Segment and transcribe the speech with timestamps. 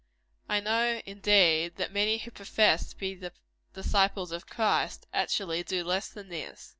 [0.49, 3.33] I know, indeed, that many who profess to be the
[3.75, 6.69] disciples of Christ, actually do less than this.